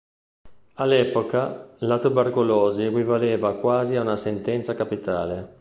All'epoca 0.81 1.75
la 1.81 1.99
tubercolosi 1.99 2.85
equivaleva 2.85 3.57
quasi 3.59 3.97
a 3.97 4.01
una 4.01 4.17
sentenza 4.17 4.73
capitale. 4.73 5.49